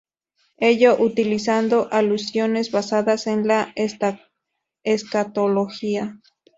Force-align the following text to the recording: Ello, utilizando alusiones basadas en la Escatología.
Ello, 0.57 0.95
utilizando 0.99 1.87
alusiones 1.91 2.71
basadas 2.71 3.27
en 3.27 3.47
la 3.47 3.71
Escatología. 4.83 6.17